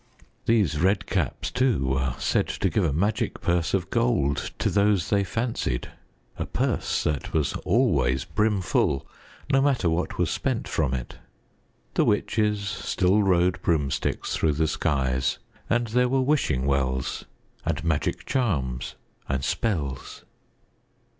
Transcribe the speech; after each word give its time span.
These 0.47 0.79
Red 0.79 1.05
Caps 1.05 1.51
too 1.51 1.89
were 1.89 2.15
said 2.17 2.47
to 2.47 2.71
give 2.71 2.83
a 2.83 2.91
magic 2.91 3.39
purse 3.39 3.71
of 3.75 3.91
gold 3.91 4.51
to 4.57 4.71
those 4.71 5.11
they 5.11 5.23
fancied, 5.23 5.89
a 6.39 6.47
purse 6.47 7.03
that 7.03 7.33
was 7.33 7.53
always 7.65 8.25
brimful 8.25 9.07
no 9.53 9.61
matter 9.61 9.91
what 9.91 10.17
was 10.17 10.31
spent 10.31 10.67
from 10.67 10.95
it. 10.95 11.19
The 11.93 12.03
witches 12.05 12.61
still 12.67 13.21
rode 13.21 13.61
broomsticks 13.61 14.35
through 14.35 14.53
the 14.53 14.67
skies 14.67 15.37
and 15.69 15.85
there 15.89 16.09
were 16.09 16.21
wishing 16.23 16.65
wells 16.65 17.25
and 17.63 17.83
magic 17.83 18.25
charms 18.25 18.95
and 19.29 19.43
spells. 19.45 20.25